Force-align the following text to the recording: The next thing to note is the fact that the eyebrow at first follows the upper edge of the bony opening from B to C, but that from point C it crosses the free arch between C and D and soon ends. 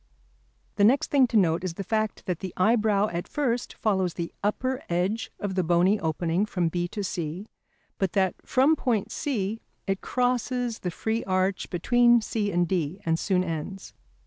The 0.77 0.83
next 0.83 1.11
thing 1.11 1.27
to 1.27 1.37
note 1.37 1.63
is 1.63 1.75
the 1.75 1.83
fact 1.83 2.25
that 2.25 2.39
the 2.39 2.55
eyebrow 2.57 3.09
at 3.09 3.27
first 3.27 3.75
follows 3.75 4.15
the 4.15 4.33
upper 4.43 4.81
edge 4.89 5.31
of 5.39 5.53
the 5.53 5.63
bony 5.63 5.99
opening 5.99 6.47
from 6.47 6.69
B 6.69 6.87
to 6.87 7.03
C, 7.03 7.45
but 7.99 8.13
that 8.13 8.33
from 8.43 8.75
point 8.75 9.11
C 9.11 9.61
it 9.85 10.01
crosses 10.01 10.79
the 10.79 10.89
free 10.89 11.23
arch 11.25 11.69
between 11.69 12.19
C 12.19 12.51
and 12.51 12.67
D 12.67 12.99
and 13.05 13.19
soon 13.19 13.43
ends. 13.43 13.93